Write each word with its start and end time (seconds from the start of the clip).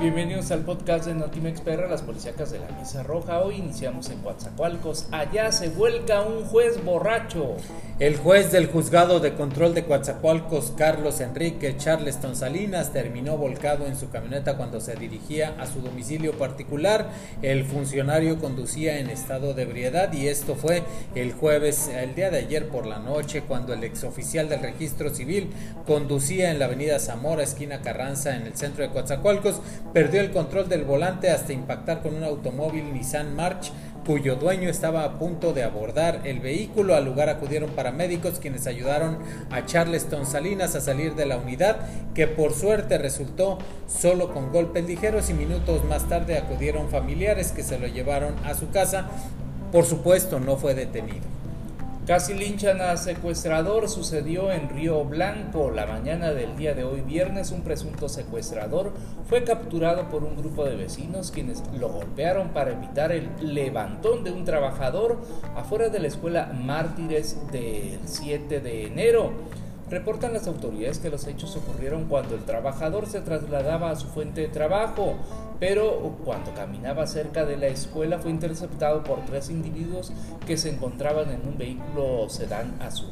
Bienvenidos 0.00 0.50
al 0.50 0.60
podcast 0.60 1.04
de 1.04 1.14
Notimex 1.14 1.60
PR, 1.60 1.86
las 1.90 2.00
policíacas 2.00 2.50
de 2.50 2.58
la 2.58 2.70
Mesa 2.70 3.02
Roja. 3.02 3.40
Hoy 3.40 3.56
iniciamos 3.56 4.08
en 4.08 4.20
Coatzacoalcos. 4.20 5.06
Allá 5.10 5.52
se 5.52 5.68
vuelca 5.68 6.22
un 6.22 6.46
juez 6.46 6.82
borracho. 6.82 7.56
El 7.98 8.16
juez 8.16 8.50
del 8.50 8.68
juzgado 8.68 9.20
de 9.20 9.34
control 9.34 9.74
de 9.74 9.84
Coatzacoalcos, 9.84 10.72
Carlos 10.74 11.20
Enrique 11.20 11.76
Charleston 11.76 12.34
Salinas, 12.34 12.94
terminó 12.94 13.36
volcado 13.36 13.86
en 13.86 13.94
su 13.94 14.08
camioneta 14.08 14.56
cuando 14.56 14.80
se 14.80 14.96
dirigía 14.96 15.54
a 15.60 15.66
su 15.66 15.82
domicilio 15.82 16.32
particular. 16.32 17.10
El 17.42 17.66
funcionario 17.66 18.40
conducía 18.40 19.00
en 19.00 19.10
estado 19.10 19.52
de 19.52 19.64
ebriedad 19.64 20.10
y 20.14 20.28
esto 20.28 20.54
fue 20.54 20.82
el 21.14 21.34
jueves, 21.34 21.88
el 21.88 22.14
día 22.14 22.30
de 22.30 22.38
ayer 22.38 22.68
por 22.68 22.86
la 22.86 23.00
noche, 23.00 23.42
cuando 23.46 23.74
el 23.74 23.84
exoficial 23.84 24.48
del 24.48 24.62
registro 24.62 25.14
civil 25.14 25.50
conducía 25.86 26.50
en 26.50 26.58
la 26.58 26.64
avenida 26.64 26.98
Zamora, 26.98 27.42
esquina 27.42 27.82
Carranza, 27.82 28.34
en 28.34 28.46
el 28.46 28.56
centro 28.56 28.82
de 28.82 28.92
Coatzacoalcos 28.92 29.60
perdió 29.92 30.20
el 30.20 30.30
control 30.30 30.68
del 30.68 30.84
volante 30.84 31.30
hasta 31.30 31.52
impactar 31.52 32.02
con 32.02 32.14
un 32.14 32.24
automóvil 32.24 32.92
Nissan 32.92 33.34
March 33.34 33.72
cuyo 34.06 34.36
dueño 34.36 34.68
estaba 34.68 35.04
a 35.04 35.18
punto 35.18 35.52
de 35.52 35.62
abordar 35.62 36.22
el 36.24 36.40
vehículo. 36.40 36.94
Al 36.94 37.04
lugar 37.04 37.28
acudieron 37.28 37.70
paramédicos 37.70 38.40
quienes 38.40 38.66
ayudaron 38.66 39.18
a 39.50 39.66
Charleston 39.66 40.26
Salinas 40.26 40.74
a 40.74 40.80
salir 40.80 41.14
de 41.14 41.26
la 41.26 41.36
unidad, 41.36 41.76
que 42.14 42.26
por 42.26 42.54
suerte 42.54 42.98
resultó 42.98 43.58
solo 43.86 44.32
con 44.32 44.52
golpes 44.52 44.84
ligeros 44.86 45.30
y 45.30 45.34
minutos 45.34 45.84
más 45.84 46.08
tarde 46.08 46.38
acudieron 46.38 46.88
familiares 46.88 47.52
que 47.52 47.62
se 47.62 47.78
lo 47.78 47.86
llevaron 47.86 48.34
a 48.44 48.54
su 48.54 48.70
casa. 48.70 49.08
Por 49.70 49.84
supuesto, 49.84 50.40
no 50.40 50.56
fue 50.56 50.74
detenido. 50.74 51.39
Casi 52.10 52.34
linchan 52.34 52.80
a 52.80 52.96
secuestrador, 52.96 53.88
sucedió 53.88 54.50
en 54.50 54.68
Río 54.68 55.04
Blanco. 55.04 55.70
La 55.70 55.86
mañana 55.86 56.32
del 56.32 56.56
día 56.56 56.74
de 56.74 56.82
hoy, 56.82 57.02
viernes, 57.02 57.52
un 57.52 57.62
presunto 57.62 58.08
secuestrador 58.08 58.92
fue 59.28 59.44
capturado 59.44 60.08
por 60.08 60.24
un 60.24 60.34
grupo 60.36 60.64
de 60.64 60.74
vecinos 60.74 61.30
quienes 61.30 61.62
lo 61.72 61.88
golpearon 61.88 62.48
para 62.48 62.72
evitar 62.72 63.12
el 63.12 63.30
levantón 63.54 64.24
de 64.24 64.32
un 64.32 64.44
trabajador 64.44 65.20
afuera 65.54 65.88
de 65.88 66.00
la 66.00 66.08
escuela 66.08 66.52
Mártires 66.52 67.38
del 67.52 68.00
7 68.04 68.58
de 68.58 68.86
enero. 68.86 69.30
Reportan 69.90 70.32
las 70.32 70.46
autoridades 70.46 71.00
que 71.00 71.10
los 71.10 71.26
hechos 71.26 71.56
ocurrieron 71.56 72.04
cuando 72.04 72.36
el 72.36 72.44
trabajador 72.44 73.08
se 73.08 73.20
trasladaba 73.22 73.90
a 73.90 73.96
su 73.96 74.06
fuente 74.06 74.42
de 74.42 74.48
trabajo, 74.48 75.16
pero 75.58 76.16
cuando 76.24 76.54
caminaba 76.54 77.08
cerca 77.08 77.44
de 77.44 77.56
la 77.56 77.66
escuela 77.66 78.20
fue 78.20 78.30
interceptado 78.30 79.02
por 79.02 79.24
tres 79.24 79.50
individuos 79.50 80.12
que 80.46 80.56
se 80.56 80.70
encontraban 80.70 81.30
en 81.30 81.46
un 81.46 81.58
vehículo 81.58 82.28
sedán 82.28 82.80
azul. 82.80 83.10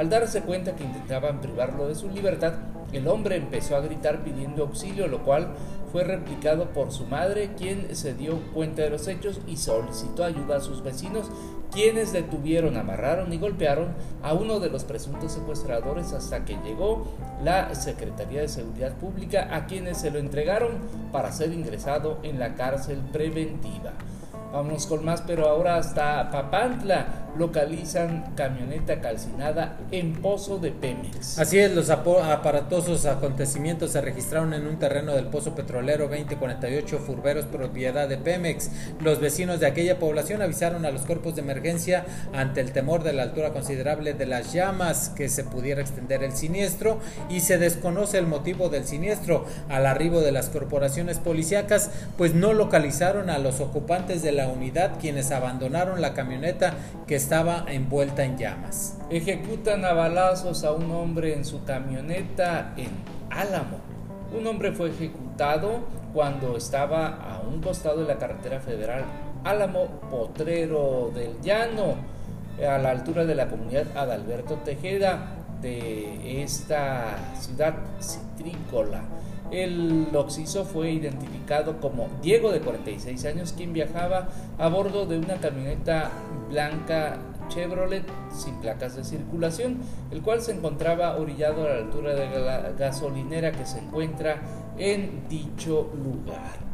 Al 0.00 0.08
darse 0.08 0.40
cuenta 0.40 0.74
que 0.76 0.84
intentaban 0.84 1.42
privarlo 1.42 1.86
de 1.86 1.94
su 1.94 2.08
libertad, 2.08 2.54
el 2.90 3.06
hombre 3.06 3.36
empezó 3.36 3.76
a 3.76 3.80
gritar 3.80 4.24
pidiendo 4.24 4.62
auxilio, 4.62 5.08
lo 5.08 5.22
cual 5.24 5.48
fue 5.92 6.04
replicado 6.04 6.70
por 6.70 6.90
su 6.90 7.04
madre, 7.04 7.50
quien 7.58 7.94
se 7.94 8.14
dio 8.14 8.40
cuenta 8.54 8.80
de 8.80 8.88
los 8.88 9.06
hechos 9.08 9.42
y 9.46 9.58
solicitó 9.58 10.24
ayuda 10.24 10.56
a 10.56 10.60
sus 10.60 10.82
vecinos, 10.82 11.30
quienes 11.70 12.14
detuvieron, 12.14 12.78
amarraron 12.78 13.30
y 13.34 13.36
golpearon 13.36 13.88
a 14.22 14.32
uno 14.32 14.58
de 14.58 14.70
los 14.70 14.84
presuntos 14.84 15.32
secuestradores 15.32 16.14
hasta 16.14 16.46
que 16.46 16.56
llegó 16.64 17.06
la 17.44 17.74
Secretaría 17.74 18.40
de 18.40 18.48
Seguridad 18.48 18.94
Pública, 18.94 19.54
a 19.54 19.66
quienes 19.66 19.98
se 19.98 20.10
lo 20.10 20.18
entregaron 20.18 20.78
para 21.12 21.30
ser 21.30 21.52
ingresado 21.52 22.20
en 22.22 22.38
la 22.38 22.54
cárcel 22.54 23.00
preventiva. 23.12 23.92
Vamos 24.50 24.86
con 24.86 25.04
más, 25.04 25.20
pero 25.22 25.46
ahora 25.48 25.76
hasta 25.76 26.30
Papantla 26.30 27.19
localizan 27.36 28.34
camioneta 28.34 29.00
calcinada 29.00 29.78
en 29.90 30.14
Pozo 30.14 30.58
de 30.58 30.70
Pemex. 30.70 31.38
Así 31.38 31.58
es, 31.58 31.72
los 31.72 31.90
aparatosos 31.90 33.06
acontecimientos 33.06 33.92
se 33.92 34.00
registraron 34.00 34.54
en 34.54 34.66
un 34.66 34.78
terreno 34.78 35.14
del 35.14 35.26
Pozo 35.26 35.54
Petrolero 35.54 36.08
2048 36.08 36.98
Furberos, 36.98 37.46
propiedad 37.46 38.08
de 38.08 38.18
Pemex. 38.18 38.70
Los 39.00 39.20
vecinos 39.20 39.60
de 39.60 39.66
aquella 39.66 39.98
población 39.98 40.42
avisaron 40.42 40.84
a 40.84 40.90
los 40.90 41.02
cuerpos 41.02 41.36
de 41.36 41.42
emergencia 41.42 42.04
ante 42.32 42.60
el 42.60 42.72
temor 42.72 43.02
de 43.02 43.12
la 43.12 43.22
altura 43.22 43.50
considerable 43.50 44.14
de 44.14 44.26
las 44.26 44.52
llamas 44.52 45.10
que 45.10 45.28
se 45.28 45.44
pudiera 45.44 45.80
extender 45.80 46.22
el 46.22 46.32
siniestro 46.32 46.98
y 47.28 47.40
se 47.40 47.58
desconoce 47.58 48.18
el 48.18 48.26
motivo 48.26 48.68
del 48.68 48.84
siniestro. 48.84 49.44
Al 49.68 49.86
arribo 49.86 50.20
de 50.20 50.32
las 50.32 50.48
corporaciones 50.48 51.18
policíacas, 51.18 51.90
pues 52.16 52.34
no 52.34 52.52
localizaron 52.52 53.30
a 53.30 53.38
los 53.38 53.60
ocupantes 53.60 54.22
de 54.22 54.32
la 54.32 54.48
unidad 54.48 54.98
quienes 55.00 55.30
abandonaron 55.30 56.00
la 56.00 56.14
camioneta 56.14 56.74
que 57.06 57.19
estaba 57.20 57.66
envuelta 57.68 58.24
en 58.24 58.38
llamas. 58.38 58.96
Ejecutan 59.10 59.84
a 59.84 59.92
balazos 59.92 60.64
a 60.64 60.72
un 60.72 60.90
hombre 60.90 61.34
en 61.34 61.44
su 61.44 61.62
camioneta 61.64 62.72
en 62.78 62.88
Álamo. 63.28 63.76
Un 64.36 64.46
hombre 64.46 64.72
fue 64.72 64.88
ejecutado 64.88 65.80
cuando 66.14 66.56
estaba 66.56 67.08
a 67.08 67.40
un 67.40 67.60
costado 67.60 68.00
de 68.00 68.06
la 68.06 68.18
carretera 68.18 68.58
federal 68.60 69.04
Álamo 69.44 70.00
Potrero 70.10 71.10
del 71.14 71.38
Llano, 71.42 71.96
a 72.66 72.78
la 72.78 72.90
altura 72.90 73.26
de 73.26 73.34
la 73.34 73.48
comunidad 73.48 73.86
Adalberto 73.94 74.54
Tejeda 74.56 75.36
de 75.60 76.42
esta 76.42 77.16
ciudad 77.38 77.74
citrícola. 78.00 79.02
El 79.50 80.08
occiso 80.14 80.64
fue 80.64 80.92
identificado 80.92 81.80
como 81.80 82.08
Diego 82.22 82.52
de 82.52 82.60
46 82.60 83.24
años, 83.24 83.52
quien 83.56 83.72
viajaba 83.72 84.28
a 84.58 84.68
bordo 84.68 85.06
de 85.06 85.18
una 85.18 85.36
camioneta 85.36 86.10
blanca 86.48 87.18
Chevrolet 87.48 88.04
sin 88.32 88.54
placas 88.56 88.96
de 88.96 89.04
circulación, 89.04 89.78
el 90.12 90.22
cual 90.22 90.40
se 90.40 90.52
encontraba 90.52 91.16
orillado 91.16 91.66
a 91.66 91.70
la 91.70 91.76
altura 91.76 92.14
de 92.14 92.40
la 92.40 92.70
gasolinera 92.78 93.52
que 93.52 93.66
se 93.66 93.80
encuentra 93.80 94.40
en 94.78 95.28
dicho 95.28 95.90
lugar. 96.02 96.70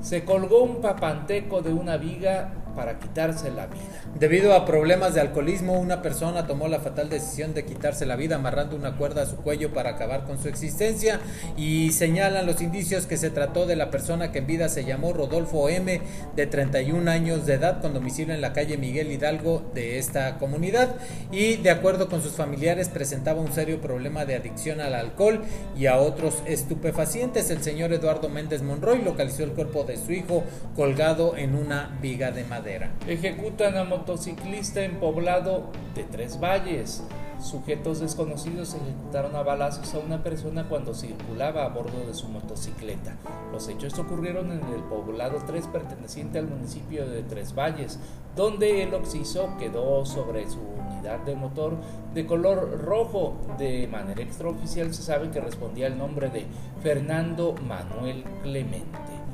Se 0.00 0.24
colgó 0.24 0.62
un 0.62 0.80
papanteco 0.80 1.62
de 1.62 1.72
una 1.72 1.98
viga 1.98 2.50
para 2.76 2.98
quitarse 3.00 3.50
la 3.50 3.66
vida. 3.66 3.82
Debido 4.18 4.54
a 4.54 4.64
problemas 4.64 5.14
de 5.14 5.22
alcoholismo, 5.22 5.80
una 5.80 6.02
persona 6.02 6.46
tomó 6.46 6.68
la 6.68 6.78
fatal 6.78 7.08
decisión 7.08 7.54
de 7.54 7.64
quitarse 7.64 8.06
la 8.06 8.14
vida 8.14 8.36
amarrando 8.36 8.76
una 8.76 8.96
cuerda 8.96 9.22
a 9.22 9.26
su 9.26 9.36
cuello 9.36 9.72
para 9.72 9.90
acabar 9.90 10.24
con 10.24 10.40
su 10.40 10.48
existencia 10.48 11.20
y 11.56 11.90
señalan 11.92 12.46
los 12.46 12.60
indicios 12.60 13.06
que 13.06 13.16
se 13.16 13.30
trató 13.30 13.66
de 13.66 13.76
la 13.76 13.90
persona 13.90 14.30
que 14.30 14.38
en 14.38 14.46
vida 14.46 14.68
se 14.68 14.84
llamó 14.84 15.12
Rodolfo 15.12 15.68
M, 15.68 16.00
de 16.36 16.46
31 16.46 17.10
años 17.10 17.46
de 17.46 17.54
edad, 17.54 17.80
con 17.80 17.94
domicilio 17.94 18.34
en 18.34 18.40
la 18.40 18.52
calle 18.52 18.76
Miguel 18.76 19.10
Hidalgo 19.10 19.70
de 19.74 19.98
esta 19.98 20.38
comunidad 20.38 20.94
y 21.32 21.56
de 21.56 21.70
acuerdo 21.70 22.08
con 22.08 22.22
sus 22.22 22.32
familiares 22.32 22.88
presentaba 22.88 23.40
un 23.40 23.52
serio 23.52 23.80
problema 23.80 24.24
de 24.24 24.36
adicción 24.36 24.80
al 24.80 24.94
alcohol 24.94 25.42
y 25.76 25.86
a 25.86 25.96
otros 25.96 26.42
estupefacientes. 26.46 27.50
El 27.50 27.62
señor 27.62 27.92
Eduardo 27.92 28.28
Méndez 28.28 28.62
Monroy 28.62 29.02
localizó 29.02 29.44
el 29.44 29.52
cuerpo 29.52 29.84
de 29.84 29.96
su 29.96 30.12
hijo 30.12 30.44
colgado 30.74 31.36
en 31.36 31.54
una 31.54 31.98
viga 32.02 32.30
de 32.30 32.44
madera. 32.44 32.65
Ejecutan 33.06 33.76
a 33.76 33.84
motociclista 33.84 34.82
en 34.82 34.98
poblado 34.98 35.70
de 35.94 36.02
Tres 36.02 36.40
Valles. 36.40 37.04
Sujetos 37.40 38.00
desconocidos 38.00 38.74
ejecutaron 38.74 39.36
a 39.36 39.42
balazos 39.42 39.94
a 39.94 40.00
una 40.00 40.24
persona 40.24 40.68
cuando 40.68 40.92
circulaba 40.92 41.64
a 41.64 41.68
bordo 41.68 42.04
de 42.04 42.12
su 42.12 42.26
motocicleta. 42.28 43.14
Los 43.52 43.68
hechos 43.68 43.96
ocurrieron 44.00 44.50
en 44.50 44.64
el 44.74 44.82
poblado 44.88 45.38
3 45.46 45.68
perteneciente 45.68 46.40
al 46.40 46.48
municipio 46.48 47.08
de 47.08 47.22
Tres 47.22 47.54
Valles, 47.54 48.00
donde 48.34 48.82
el 48.82 48.94
occiso 48.94 49.56
quedó 49.60 50.04
sobre 50.04 50.50
su 50.50 50.58
unidad 50.58 51.20
de 51.20 51.36
motor 51.36 51.76
de 52.14 52.26
color 52.26 52.80
rojo. 52.84 53.36
De 53.58 53.86
manera 53.86 54.22
extraoficial 54.22 54.92
se 54.92 55.02
sabe 55.02 55.30
que 55.30 55.40
respondía 55.40 55.86
al 55.86 55.98
nombre 55.98 56.30
de 56.30 56.46
Fernando 56.82 57.54
Manuel 57.64 58.24
Clemente 58.42 59.26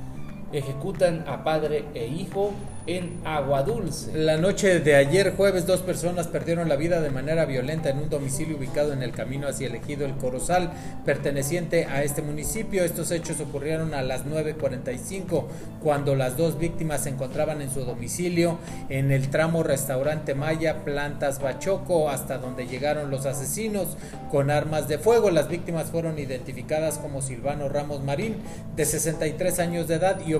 ejecutan 0.52 1.24
a 1.26 1.42
padre 1.42 1.86
e 1.94 2.06
hijo 2.06 2.52
en 2.86 3.20
Agua 3.24 3.62
Dulce. 3.62 4.16
La 4.16 4.36
noche 4.36 4.80
de 4.80 4.96
ayer 4.96 5.34
jueves 5.36 5.66
dos 5.66 5.80
personas 5.80 6.26
perdieron 6.26 6.68
la 6.68 6.76
vida 6.76 7.00
de 7.00 7.10
manera 7.10 7.44
violenta 7.44 7.90
en 7.90 7.98
un 7.98 8.10
domicilio 8.10 8.56
ubicado 8.56 8.92
en 8.92 9.02
el 9.02 9.12
camino 9.12 9.46
hacia 9.46 9.68
el 9.68 9.74
ejido 9.76 10.04
El 10.04 10.16
Corozal, 10.16 10.72
perteneciente 11.04 11.86
a 11.86 12.02
este 12.02 12.22
municipio. 12.22 12.84
Estos 12.84 13.10
hechos 13.10 13.40
ocurrieron 13.40 13.94
a 13.94 14.02
las 14.02 14.26
9.45 14.26 15.44
cuando 15.82 16.16
las 16.16 16.36
dos 16.36 16.58
víctimas 16.58 17.04
se 17.04 17.10
encontraban 17.10 17.62
en 17.62 17.70
su 17.70 17.84
domicilio 17.84 18.58
en 18.88 19.12
el 19.12 19.28
tramo 19.30 19.62
restaurante 19.62 20.34
Maya 20.34 20.84
Plantas 20.84 21.40
Bachoco 21.40 22.10
hasta 22.10 22.38
donde 22.38 22.66
llegaron 22.66 23.10
los 23.10 23.26
asesinos 23.26 23.96
con 24.30 24.50
armas 24.50 24.88
de 24.88 24.98
fuego. 24.98 25.30
Las 25.30 25.48
víctimas 25.48 25.90
fueron 25.90 26.18
identificadas 26.18 26.98
como 26.98 27.22
Silvano 27.22 27.68
Ramos 27.68 28.02
Marín 28.02 28.36
de 28.76 28.84
63 28.84 29.58
años 29.58 29.88
de 29.88 29.94
edad 29.94 30.20
y 30.26 30.34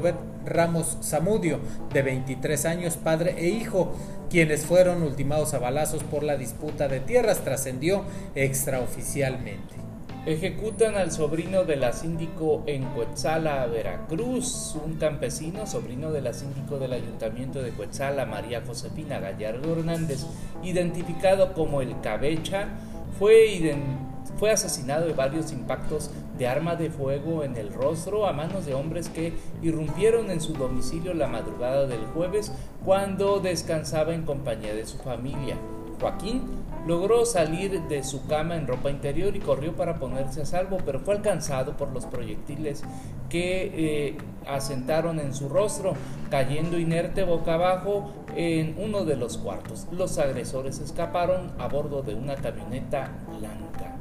Ramos 0.45 0.99
Zamudio, 1.03 1.61
de 1.93 2.03
23 2.03 2.65
años, 2.67 2.97
padre 2.97 3.35
e 3.39 3.49
hijo, 3.49 3.93
quienes 4.31 4.65
fueron 4.65 5.03
ultimados 5.03 5.55
a 5.55 5.59
balazos 5.59 6.03
por 6.05 6.23
la 6.23 6.37
disputa 6.37 6.89
de 6.89 7.01
tierras, 7.01 7.45
trascendió 7.45 8.05
extraoficialmente. 8.35 9.83
Ejecutan 10.25 10.95
al 10.95 11.11
sobrino 11.11 11.65
de 11.65 11.75
la 11.75 11.93
síndico 11.93 12.63
en 12.67 12.85
Coetzala, 12.85 13.67
Veracruz. 13.67 14.77
Un 14.85 14.95
campesino, 14.95 15.67
sobrino 15.67 16.13
de 16.13 16.21
la 16.21 16.33
síndico 16.33 16.79
del 16.79 16.93
ayuntamiento 16.93 17.61
de 17.61 17.73
Coetzala, 17.73 18.25
María 18.25 18.63
Josefina 18.65 19.19
Gallardo 19.19 19.73
Hernández, 19.73 20.25
identificado 20.63 21.55
como 21.55 21.83
el 21.83 22.01
Cabecha, 22.03 22.69
fue 23.19 23.75
fue 24.39 24.51
asesinado 24.51 25.07
de 25.07 25.13
varios 25.13 25.53
impactos 25.53 26.11
de 26.43 26.49
arma 26.49 26.75
de 26.75 26.91
fuego 26.91 27.45
en 27.45 27.57
el 27.57 27.73
rostro 27.73 28.27
a 28.27 28.33
manos 28.33 28.67
de 28.67 28.75
hombres 28.75 29.09
que 29.09 29.33
irrumpieron 29.63 30.29
en 30.29 30.41
su 30.41 30.55
domicilio 30.55 31.15
la 31.15 31.29
madrugada 31.29 31.87
del 31.87 32.05
jueves 32.07 32.51
cuando 32.85 33.39
descansaba 33.39 34.13
en 34.13 34.23
compañía 34.23 34.75
de 34.75 34.85
su 34.85 34.99
familia. 34.99 35.57
Joaquín 36.01 36.43
logró 36.85 37.25
salir 37.27 37.83
de 37.83 38.03
su 38.03 38.27
cama 38.27 38.57
en 38.57 38.67
ropa 38.67 38.91
interior 38.91 39.37
y 39.37 39.39
corrió 39.39 39.77
para 39.77 40.01
ponerse 40.01 40.43
a 40.43 40.45
salvo, 40.45 40.79
pero 40.85 40.99
fue 40.99 41.15
alcanzado 41.15 41.77
por 41.77 41.93
los 41.93 42.07
proyectiles 42.07 42.83
que 43.29 44.09
eh, 44.09 44.19
asentaron 44.49 45.21
en 45.21 45.35
su 45.35 45.49
rostro, 45.49 45.95
cayendo 46.29 46.77
inerte 46.77 47.23
boca 47.23 47.55
abajo 47.55 48.11
en 48.35 48.75
uno 48.79 49.05
de 49.05 49.15
los 49.15 49.39
cuartos. 49.39 49.87
Los 49.93 50.19
agresores 50.19 50.81
escaparon 50.81 51.53
a 51.61 51.69
bordo 51.69 52.03
de 52.03 52.17
una 52.17 52.35
camioneta 52.35 53.13
blanca 53.39 53.93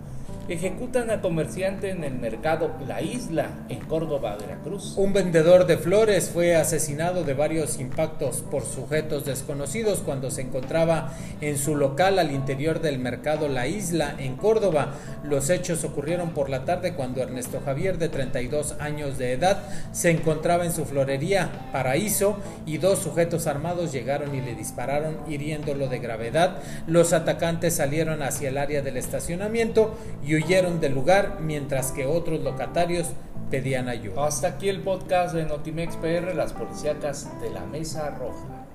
ejecutan 0.54 1.10
a 1.12 1.22
comerciante 1.22 1.92
en 1.92 2.04
el 2.04 2.16
mercado 2.16 2.72
La 2.88 3.02
Isla, 3.02 3.52
en 3.70 3.80
Córdoba, 3.80 4.36
Veracruz. 4.40 4.96
Un 4.98 5.14
vendedor 5.14 5.66
de 5.66 5.78
flores 5.78 6.30
fue 6.30 6.56
asesinado 6.56 7.24
de 7.24 7.34
varios 7.34 7.80
impactos 7.80 8.44
por 8.50 8.66
sujetos 8.66 9.26
desconocidos 9.26 10.00
cuando 10.00 10.30
se 10.30 10.42
encontraba 10.42 11.14
en 11.40 11.58
su 11.58 11.76
local 11.76 12.20
al 12.20 12.32
interior 12.32 12.82
del 12.82 13.00
mercado 13.00 13.48
La 13.48 13.68
Isla, 13.68 14.16
en 14.18 14.36
Córdoba. 14.36 14.96
Los 15.24 15.50
hechos 15.50 15.84
ocurrieron 15.84 16.32
por 16.32 16.50
la 16.50 16.66
tarde 16.66 16.94
cuando 16.94 17.22
Ernesto 17.22 17.62
Javier, 17.64 17.98
de 17.98 18.10
32 18.10 18.76
años 18.80 19.18
de 19.18 19.34
edad, 19.34 19.64
se 19.94 20.12
encontraba 20.12 20.66
en 20.66 20.74
su 20.74 20.86
florería 20.86 21.70
Paraíso 21.72 22.38
y 22.66 22.78
dos 22.78 23.00
sujetos 23.00 23.48
armados 23.48 23.92
llegaron 23.92 24.36
y 24.36 24.42
le 24.42 24.56
dispararon 24.56 25.18
hiriéndolo 25.28 25.88
de 25.88 26.00
gravedad. 26.00 26.58
Los 26.88 27.14
atacantes 27.14 27.76
salieron 27.76 28.22
hacia 28.22 28.50
el 28.50 28.58
área 28.58 28.82
del 28.82 28.98
estacionamiento 28.98 29.96
y 30.26 30.41
huyeron 30.44 30.80
del 30.80 30.94
lugar 30.94 31.38
mientras 31.42 31.92
que 31.92 32.06
otros 32.06 32.42
locatarios 32.42 33.10
pedían 33.50 33.90
ayuda. 33.90 34.26
Hasta 34.26 34.48
aquí 34.48 34.70
el 34.70 34.82
podcast 34.82 35.36
de 35.36 35.46
Notimex 35.46 35.98
PR, 35.98 36.34
las 36.36 36.54
policíacas 36.54 37.30
de 37.42 37.50
la 37.50 37.66
Mesa 37.66 38.10
Roja. 38.12 38.66